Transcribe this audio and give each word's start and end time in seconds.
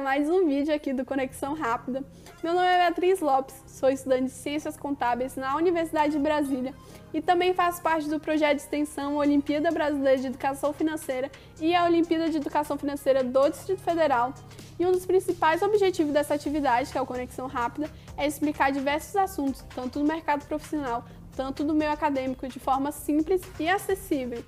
mais 0.00 0.30
um 0.30 0.46
vídeo 0.46 0.72
aqui 0.72 0.92
do 0.92 1.04
Conexão 1.04 1.54
Rápida. 1.54 2.04
Meu 2.40 2.54
nome 2.54 2.68
é 2.68 2.76
Beatriz 2.76 3.18
Lopes, 3.18 3.64
sou 3.66 3.90
estudante 3.90 4.26
de 4.26 4.30
Ciências 4.30 4.76
Contábeis 4.76 5.34
na 5.34 5.56
Universidade 5.56 6.12
de 6.12 6.20
Brasília 6.20 6.72
e 7.12 7.20
também 7.20 7.52
faço 7.52 7.82
parte 7.82 8.08
do 8.08 8.20
projeto 8.20 8.58
de 8.58 8.62
extensão 8.62 9.16
Olimpíada 9.16 9.72
Brasileira 9.72 10.20
de 10.20 10.28
Educação 10.28 10.72
Financeira 10.72 11.32
e 11.60 11.74
a 11.74 11.84
Olimpíada 11.84 12.30
de 12.30 12.36
Educação 12.36 12.78
Financeira 12.78 13.24
do 13.24 13.48
Distrito 13.48 13.82
Federal. 13.82 14.32
E 14.78 14.86
um 14.86 14.92
dos 14.92 15.04
principais 15.04 15.62
objetivos 15.62 16.12
dessa 16.12 16.34
atividade, 16.34 16.92
que 16.92 16.96
é 16.96 17.02
o 17.02 17.06
Conexão 17.06 17.48
Rápida, 17.48 17.90
é 18.16 18.28
explicar 18.28 18.70
diversos 18.70 19.16
assuntos, 19.16 19.64
tanto 19.74 19.98
do 19.98 20.04
mercado 20.04 20.46
profissional, 20.46 21.04
tanto 21.34 21.64
do 21.64 21.74
meio 21.74 21.90
acadêmico, 21.90 22.46
de 22.46 22.60
forma 22.60 22.92
simples 22.92 23.42
e 23.58 23.68
acessível. 23.68 24.44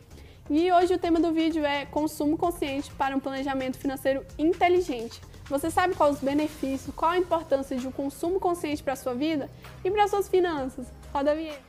E 0.48 0.70
hoje 0.70 0.95
o 0.95 0.98
tema 0.98 1.18
do 1.18 1.32
vídeo 1.32 1.64
é 1.64 1.84
consumo 1.86 2.38
consciente 2.38 2.92
para 2.92 3.16
um 3.16 3.18
planejamento 3.18 3.77
financeiro 3.78 4.24
inteligente. 4.38 5.20
Você 5.46 5.73
sabe 5.73 5.96
quais 5.96 6.16
os 6.16 6.23
benefícios, 6.23 6.95
qual 6.95 7.10
a 7.10 7.18
importância 7.18 7.77
de 7.77 7.87
um 7.87 7.91
consumo 7.91 8.38
consciente 8.38 8.80
para 8.80 8.92
a 8.92 8.96
sua 8.96 9.12
vida 9.12 9.51
e 9.84 9.90
para 9.90 10.04
as 10.04 10.10
suas 10.10 10.28
finanças? 10.28 10.87
Roda 11.12 11.32
a 11.32 11.34
vinheta. 11.34 11.62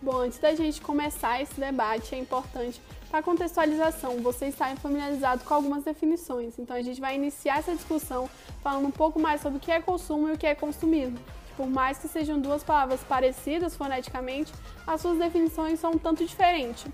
Bom, 0.00 0.16
antes 0.16 0.40
da 0.40 0.52
gente 0.56 0.80
começar 0.80 1.40
esse 1.40 1.60
debate, 1.60 2.12
é 2.12 2.18
importante 2.18 2.82
para 3.08 3.20
a 3.20 3.22
contextualização, 3.22 4.20
você 4.20 4.46
estar 4.46 4.76
familiarizado 4.76 5.44
com 5.44 5.54
algumas 5.54 5.84
definições. 5.84 6.58
Então 6.58 6.74
a 6.74 6.82
gente 6.82 7.00
vai 7.00 7.14
iniciar 7.14 7.58
essa 7.58 7.72
discussão 7.76 8.28
falando 8.60 8.88
um 8.88 8.90
pouco 8.90 9.20
mais 9.20 9.40
sobre 9.40 9.58
o 9.58 9.60
que 9.60 9.70
é 9.70 9.80
consumo 9.80 10.28
e 10.30 10.32
o 10.32 10.38
que 10.38 10.46
é 10.48 10.54
consumismo. 10.56 11.18
Por 11.56 11.68
mais 11.68 11.98
que 11.98 12.08
sejam 12.08 12.38
duas 12.38 12.62
palavras 12.62 13.00
parecidas 13.00 13.76
foneticamente, 13.76 14.52
as 14.86 15.00
suas 15.00 15.18
definições 15.18 15.78
são 15.78 15.92
um 15.92 15.98
tanto 15.98 16.24
diferentes. 16.24 16.86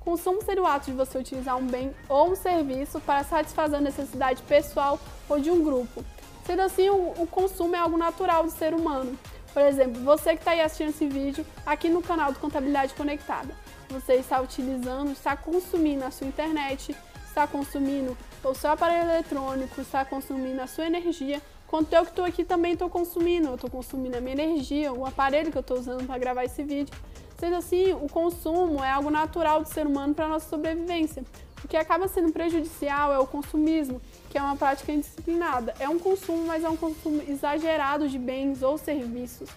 Consumo 0.00 0.42
seria 0.42 0.62
o 0.62 0.66
ato 0.66 0.90
de 0.90 0.96
você 0.96 1.16
utilizar 1.18 1.56
um 1.56 1.66
bem 1.66 1.94
ou 2.08 2.32
um 2.32 2.36
serviço 2.36 3.00
para 3.00 3.24
satisfazer 3.24 3.78
a 3.78 3.82
necessidade 3.82 4.42
pessoal 4.42 5.00
ou 5.28 5.40
de 5.40 5.50
um 5.50 5.64
grupo. 5.64 6.04
Sendo 6.46 6.60
assim, 6.60 6.90
o, 6.90 7.14
o 7.16 7.26
consumo 7.26 7.74
é 7.74 7.78
algo 7.78 7.96
natural 7.96 8.44
do 8.44 8.50
ser 8.50 8.74
humano. 8.74 9.18
Por 9.52 9.62
exemplo, 9.62 10.02
você 10.02 10.32
que 10.34 10.40
está 10.40 10.50
aí 10.50 10.60
assistindo 10.60 10.90
esse 10.90 11.08
vídeo 11.08 11.46
aqui 11.64 11.88
no 11.88 12.02
canal 12.02 12.32
do 12.32 12.38
Contabilidade 12.38 12.92
Conectada, 12.94 13.54
você 13.88 14.14
está 14.14 14.40
utilizando, 14.40 15.12
está 15.12 15.36
consumindo 15.36 16.04
a 16.04 16.10
sua 16.10 16.26
internet, 16.26 16.94
está 17.26 17.46
consumindo 17.46 18.16
o 18.52 18.54
seu 18.54 18.70
aparelho 18.70 19.10
eletrônico, 19.10 19.80
está 19.80 20.04
consumindo 20.04 20.60
a 20.60 20.66
sua 20.66 20.86
energia 20.86 21.40
Quanto 21.74 21.92
eu 21.92 22.04
que 22.04 22.10
estou 22.10 22.24
aqui 22.24 22.44
também 22.44 22.74
estou 22.74 22.88
consumindo, 22.88 23.48
eu 23.48 23.54
estou 23.56 23.68
consumindo 23.68 24.16
a 24.16 24.20
minha 24.20 24.34
energia, 24.34 24.92
o 24.92 25.04
aparelho 25.04 25.50
que 25.50 25.58
eu 25.58 25.60
estou 25.60 25.76
usando 25.76 26.06
para 26.06 26.16
gravar 26.18 26.44
esse 26.44 26.62
vídeo. 26.62 26.94
Sendo 27.36 27.56
assim, 27.56 27.92
o 27.92 28.08
consumo 28.08 28.82
é 28.84 28.92
algo 28.92 29.10
natural 29.10 29.60
do 29.60 29.68
ser 29.68 29.84
humano 29.84 30.14
para 30.14 30.26
a 30.26 30.28
nossa 30.28 30.48
sobrevivência. 30.48 31.24
O 31.64 31.66
que 31.66 31.76
acaba 31.76 32.06
sendo 32.06 32.32
prejudicial 32.32 33.12
é 33.12 33.18
o 33.18 33.26
consumismo, 33.26 34.00
que 34.30 34.38
é 34.38 34.40
uma 34.40 34.54
prática 34.54 34.92
indisciplinada. 34.92 35.74
É 35.80 35.88
um 35.88 35.98
consumo, 35.98 36.46
mas 36.46 36.62
é 36.62 36.68
um 36.68 36.76
consumo 36.76 37.20
exagerado 37.26 38.08
de 38.08 38.20
bens 38.20 38.62
ou 38.62 38.78
serviços. 38.78 39.48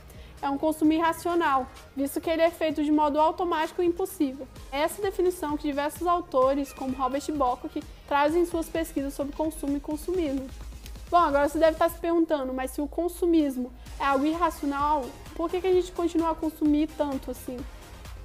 É 0.41 0.49
um 0.49 0.57
consumo 0.57 0.93
irracional, 0.93 1.67
visto 1.95 2.21
que 2.21 2.29
ele 2.29 2.41
é 2.41 2.51
feito 2.51 2.83
de 2.83 2.91
modo 2.91 3.19
automático 3.19 3.81
e 3.81 3.85
impossível. 3.85 4.47
É 4.71 4.81
essa 4.81 5.01
definição 5.01 5.57
que 5.57 5.67
diversos 5.67 6.05
autores, 6.05 6.71
como 6.71 6.95
Robert 6.95 7.31
Bock, 7.31 7.83
trazem 8.07 8.43
em 8.43 8.45
suas 8.45 8.69
pesquisas 8.69 9.13
sobre 9.13 9.35
consumo 9.35 9.77
e 9.77 9.79
consumismo. 9.79 10.47
Bom, 11.09 11.17
agora 11.17 11.47
você 11.47 11.57
deve 11.57 11.71
estar 11.71 11.89
se 11.89 11.97
perguntando, 11.99 12.53
mas 12.53 12.71
se 12.71 12.81
o 12.81 12.87
consumismo 12.87 13.71
é 13.99 14.05
algo 14.05 14.25
irracional, 14.25 15.05
por 15.35 15.49
que, 15.49 15.61
que 15.61 15.67
a 15.67 15.71
gente 15.71 15.91
continua 15.91 16.31
a 16.31 16.35
consumir 16.35 16.87
tanto 16.97 17.31
assim? 17.31 17.57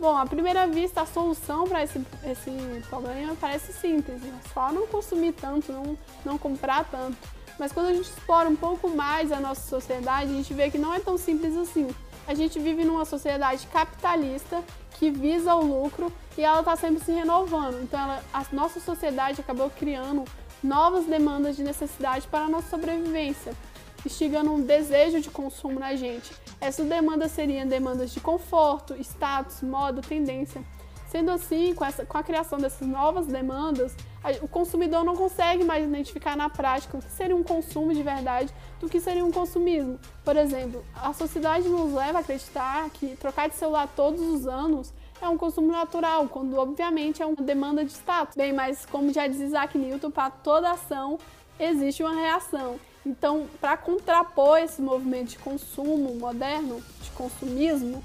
Bom, 0.00 0.16
à 0.16 0.26
primeira 0.26 0.66
vista, 0.66 1.02
a 1.02 1.06
solução 1.06 1.68
para 1.68 1.84
esse, 1.84 2.04
esse 2.24 2.50
problema 2.88 3.36
parece 3.40 3.72
simples, 3.72 4.20
né? 4.20 4.36
só 4.52 4.72
não 4.72 4.86
consumir 4.88 5.32
tanto, 5.32 5.70
não, 5.70 5.96
não 6.24 6.36
comprar 6.36 6.84
tanto. 6.90 7.16
Mas 7.62 7.70
quando 7.70 7.86
a 7.86 7.92
gente 7.92 8.10
explora 8.10 8.48
um 8.48 8.56
pouco 8.56 8.88
mais 8.88 9.30
a 9.30 9.38
nossa 9.38 9.60
sociedade, 9.68 10.32
a 10.32 10.34
gente 10.34 10.52
vê 10.52 10.68
que 10.68 10.78
não 10.78 10.92
é 10.92 10.98
tão 10.98 11.16
simples 11.16 11.56
assim. 11.56 11.86
A 12.26 12.34
gente 12.34 12.58
vive 12.58 12.84
numa 12.84 13.04
sociedade 13.04 13.68
capitalista 13.68 14.64
que 14.98 15.12
visa 15.12 15.54
o 15.54 15.64
lucro 15.64 16.12
e 16.36 16.42
ela 16.42 16.58
está 16.58 16.74
sempre 16.74 17.04
se 17.04 17.12
renovando. 17.12 17.80
Então, 17.80 18.00
ela, 18.00 18.20
a 18.34 18.44
nossa 18.50 18.80
sociedade 18.80 19.40
acabou 19.40 19.70
criando 19.70 20.24
novas 20.60 21.04
demandas 21.04 21.54
de 21.54 21.62
necessidade 21.62 22.26
para 22.26 22.46
a 22.46 22.48
nossa 22.48 22.68
sobrevivência, 22.68 23.52
instigando 24.04 24.52
um 24.52 24.60
desejo 24.60 25.20
de 25.20 25.30
consumo 25.30 25.78
na 25.78 25.94
gente. 25.94 26.32
Essas 26.60 26.88
demandas 26.88 27.30
seriam 27.30 27.64
demandas 27.68 28.10
de 28.10 28.18
conforto, 28.18 28.96
status, 29.00 29.62
moda, 29.62 30.02
tendência. 30.02 30.64
Sendo 31.08 31.30
assim, 31.30 31.76
com, 31.76 31.84
essa, 31.84 32.04
com 32.04 32.18
a 32.18 32.24
criação 32.24 32.58
dessas 32.58 32.88
novas 32.88 33.28
demandas, 33.28 33.94
o 34.40 34.48
consumidor 34.48 35.04
não 35.04 35.16
consegue 35.16 35.64
mais 35.64 35.84
identificar 35.84 36.36
na 36.36 36.48
prática 36.48 36.96
o 36.96 37.02
que 37.02 37.10
seria 37.10 37.34
um 37.34 37.42
consumo 37.42 37.92
de 37.92 38.02
verdade 38.02 38.52
do 38.80 38.88
que 38.88 39.00
seria 39.00 39.24
um 39.24 39.32
consumismo. 39.32 39.98
Por 40.24 40.36
exemplo, 40.36 40.84
a 40.94 41.12
sociedade 41.12 41.68
nos 41.68 41.92
leva 41.92 42.18
a 42.18 42.20
acreditar 42.20 42.88
que 42.90 43.16
trocar 43.16 43.48
de 43.48 43.56
celular 43.56 43.88
todos 43.96 44.20
os 44.20 44.46
anos 44.46 44.92
é 45.20 45.28
um 45.28 45.36
consumo 45.36 45.70
natural, 45.70 46.28
quando 46.28 46.56
obviamente 46.56 47.22
é 47.22 47.26
uma 47.26 47.36
demanda 47.36 47.84
de 47.84 47.92
status. 47.92 48.36
Bem, 48.36 48.52
mas 48.52 48.84
como 48.86 49.12
já 49.12 49.26
diz 49.26 49.40
Isaac 49.40 49.78
Newton, 49.78 50.10
para 50.10 50.30
toda 50.30 50.70
ação 50.70 51.18
existe 51.58 52.02
uma 52.02 52.14
reação. 52.14 52.78
Então, 53.04 53.46
para 53.60 53.76
contrapor 53.76 54.58
esse 54.58 54.80
movimento 54.80 55.30
de 55.30 55.38
consumo 55.38 56.14
moderno, 56.14 56.80
de 57.00 57.10
consumismo, 57.10 58.02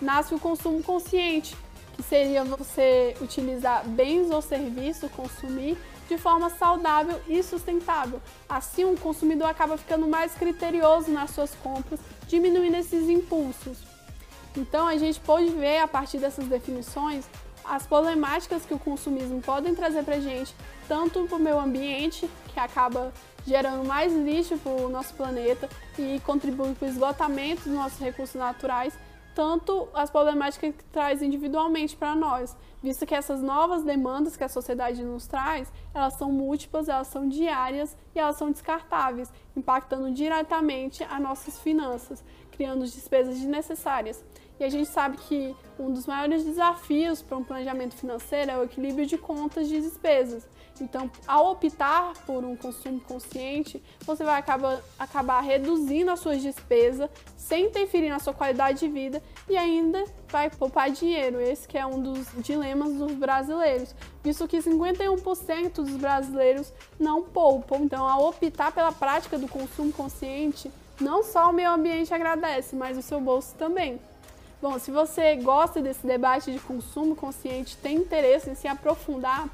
nasce 0.00 0.34
o 0.34 0.38
consumo 0.38 0.82
consciente, 0.82 1.56
que 1.98 2.02
seria 2.04 2.44
você 2.44 3.16
utilizar 3.20 3.84
bens 3.84 4.30
ou 4.30 4.40
serviços, 4.40 5.10
consumir 5.10 5.76
de 6.08 6.16
forma 6.16 6.48
saudável 6.48 7.20
e 7.28 7.42
sustentável. 7.42 8.22
Assim, 8.48 8.84
o 8.84 8.96
consumidor 8.96 9.48
acaba 9.48 9.76
ficando 9.76 10.06
mais 10.06 10.32
criterioso 10.32 11.10
nas 11.10 11.30
suas 11.32 11.56
compras, 11.56 11.98
diminuindo 12.28 12.76
esses 12.76 13.08
impulsos. 13.08 13.78
Então, 14.56 14.86
a 14.86 14.96
gente 14.96 15.18
pode 15.18 15.50
ver 15.50 15.78
a 15.78 15.88
partir 15.88 16.18
dessas 16.18 16.46
definições 16.46 17.24
as 17.64 17.84
problemáticas 17.84 18.64
que 18.64 18.72
o 18.72 18.78
consumismo 18.78 19.42
podem 19.42 19.74
trazer 19.74 20.04
para 20.04 20.14
a 20.14 20.20
gente, 20.20 20.54
tanto 20.86 21.26
para 21.26 21.36
o 21.36 21.40
meio 21.40 21.58
ambiente, 21.58 22.30
que 22.54 22.60
acaba 22.60 23.12
gerando 23.44 23.84
mais 23.84 24.12
lixo 24.12 24.56
para 24.56 24.72
o 24.72 24.88
nosso 24.88 25.14
planeta 25.14 25.68
e 25.98 26.20
contribui 26.24 26.74
para 26.74 26.86
o 26.86 26.90
esgotamento 26.90 27.62
dos 27.64 27.72
nossos 27.72 27.98
recursos 27.98 28.36
naturais, 28.36 28.94
tanto 29.38 29.88
as 29.94 30.10
problemáticas 30.10 30.74
que 30.74 30.82
traz 30.86 31.22
individualmente 31.22 31.96
para 31.96 32.12
nós, 32.12 32.56
visto 32.82 33.06
que 33.06 33.14
essas 33.14 33.40
novas 33.40 33.84
demandas 33.84 34.36
que 34.36 34.42
a 34.42 34.48
sociedade 34.48 35.00
nos 35.04 35.28
traz, 35.28 35.72
elas 35.94 36.14
são 36.14 36.32
múltiplas, 36.32 36.88
elas 36.88 37.06
são 37.06 37.28
diárias 37.28 37.96
e 38.16 38.18
elas 38.18 38.34
são 38.34 38.50
descartáveis, 38.50 39.32
impactando 39.56 40.10
diretamente 40.10 41.04
as 41.04 41.20
nossas 41.20 41.56
finanças, 41.60 42.24
criando 42.50 42.84
despesas 42.84 43.36
desnecessárias. 43.38 44.24
E 44.60 44.64
a 44.64 44.68
gente 44.68 44.88
sabe 44.88 45.16
que 45.16 45.54
um 45.78 45.92
dos 45.92 46.06
maiores 46.06 46.44
desafios 46.44 47.22
para 47.22 47.36
um 47.36 47.44
planejamento 47.44 47.94
financeiro 47.94 48.50
é 48.50 48.58
o 48.58 48.64
equilíbrio 48.64 49.06
de 49.06 49.16
contas 49.16 49.68
de 49.68 49.80
despesas. 49.80 50.46
Então, 50.80 51.10
ao 51.26 51.52
optar 51.52 52.12
por 52.26 52.44
um 52.44 52.56
consumo 52.56 53.00
consciente, 53.00 53.82
você 54.00 54.24
vai 54.24 54.38
acabar, 54.38 54.80
acabar 54.98 55.40
reduzindo 55.40 56.10
as 56.10 56.20
suas 56.20 56.40
despesas 56.40 57.10
sem 57.36 57.66
interferir 57.66 58.10
na 58.10 58.18
sua 58.18 58.32
qualidade 58.32 58.80
de 58.80 58.88
vida 58.88 59.22
e 59.48 59.56
ainda 59.56 60.04
vai 60.28 60.50
poupar 60.50 60.90
dinheiro. 60.90 61.40
Esse 61.40 61.66
que 61.66 61.78
é 61.78 61.86
um 61.86 62.00
dos 62.00 62.26
dilemas 62.38 62.94
dos 62.94 63.12
brasileiros, 63.12 63.94
visto 64.22 64.46
que 64.46 64.58
51% 64.58 65.72
dos 65.72 65.96
brasileiros 65.96 66.72
não 66.98 67.22
poupam. 67.22 67.78
Então, 67.78 68.06
ao 68.06 68.28
optar 68.28 68.72
pela 68.72 68.92
prática 68.92 69.38
do 69.38 69.48
consumo 69.48 69.92
consciente, 69.92 70.70
não 71.00 71.22
só 71.22 71.50
o 71.50 71.52
meio 71.52 71.70
ambiente 71.70 72.12
agradece, 72.12 72.74
mas 72.74 72.98
o 72.98 73.02
seu 73.02 73.20
bolso 73.20 73.54
também. 73.56 74.00
Bom, 74.60 74.76
se 74.78 74.90
você 74.90 75.36
gosta 75.36 75.80
desse 75.80 76.04
debate 76.04 76.50
de 76.50 76.58
consumo 76.58 77.14
consciente, 77.14 77.76
tem 77.76 77.96
interesse 77.96 78.50
em 78.50 78.56
se 78.56 78.66
aprofundar, 78.66 79.48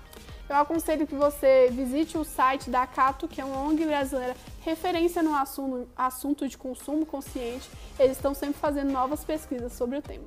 eu 0.49 0.57
aconselho 0.57 1.07
que 1.07 1.15
você 1.15 1.69
visite 1.71 2.17
o 2.17 2.25
site 2.25 2.71
da 2.71 2.87
Cato, 2.87 3.29
que 3.29 3.39
é 3.39 3.45
uma 3.45 3.61
ONG 3.69 3.85
brasileira 3.85 4.35
referência 4.63 5.23
no 5.23 5.35
assunto, 5.35 5.89
assunto 5.95 6.49
de 6.49 6.57
consumo 6.57 7.05
consciente. 7.05 7.69
Eles 7.99 8.17
estão 8.17 8.35
sempre 8.35 8.59
fazendo 8.59 8.91
novas 8.91 9.23
pesquisas 9.25 9.75
sobre 9.75 9.99
o 9.99 10.03
tema. 10.03 10.25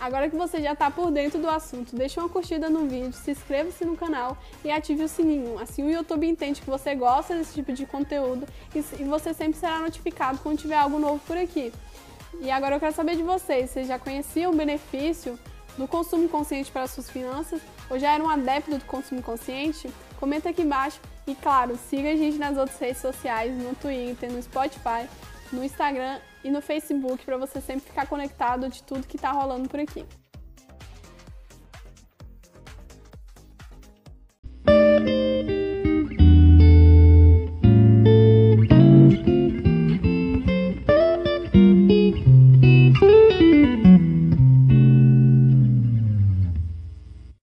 Agora 0.00 0.28
que 0.28 0.36
você 0.36 0.60
já 0.60 0.72
está 0.72 0.90
por 0.90 1.12
dentro 1.12 1.38
do 1.38 1.48
assunto, 1.48 1.94
deixe 1.94 2.18
uma 2.18 2.28
curtida 2.28 2.68
no 2.70 2.88
vídeo, 2.88 3.12
se 3.12 3.30
inscreva-se 3.32 3.84
no 3.84 3.96
canal 3.96 4.36
e 4.64 4.70
ative 4.70 5.04
o 5.04 5.08
sininho. 5.08 5.58
Assim 5.58 5.84
o 5.84 5.90
YouTube 5.90 6.26
entende 6.26 6.60
que 6.60 6.70
você 6.70 6.94
gosta 6.94 7.36
desse 7.36 7.54
tipo 7.54 7.72
de 7.72 7.86
conteúdo 7.86 8.46
e 8.74 9.04
você 9.04 9.32
sempre 9.32 9.60
será 9.60 9.78
notificado 9.78 10.38
quando 10.38 10.58
tiver 10.58 10.76
algo 10.76 10.98
novo 10.98 11.20
por 11.26 11.36
aqui. 11.36 11.72
E 12.38 12.50
agora 12.50 12.76
eu 12.76 12.80
quero 12.80 12.94
saber 12.94 13.16
de 13.16 13.22
vocês, 13.22 13.70
vocês 13.70 13.88
já 13.88 13.98
conheciam 13.98 14.52
o 14.52 14.56
benefício 14.56 15.38
do 15.76 15.88
consumo 15.88 16.28
consciente 16.28 16.70
para 16.70 16.82
as 16.82 16.90
suas 16.90 17.10
finanças 17.10 17.60
ou 17.88 17.98
já 17.98 18.12
eram 18.12 18.26
um 18.26 18.30
adepto 18.30 18.76
do 18.76 18.84
consumo 18.84 19.22
consciente? 19.22 19.90
Comenta 20.18 20.50
aqui 20.50 20.62
embaixo 20.62 21.00
e 21.26 21.34
claro, 21.34 21.78
siga 21.88 22.10
a 22.10 22.16
gente 22.16 22.38
nas 22.38 22.56
outras 22.56 22.78
redes 22.78 23.00
sociais, 23.00 23.52
no 23.56 23.74
Twitter, 23.74 24.30
no 24.30 24.42
Spotify, 24.42 25.08
no 25.52 25.64
Instagram 25.64 26.18
e 26.44 26.50
no 26.50 26.62
Facebook 26.62 27.24
para 27.24 27.36
você 27.36 27.60
sempre 27.60 27.86
ficar 27.86 28.06
conectado 28.06 28.68
de 28.68 28.82
tudo 28.82 29.06
que 29.06 29.16
está 29.16 29.32
rolando 29.32 29.68
por 29.68 29.80
aqui. 29.80 30.04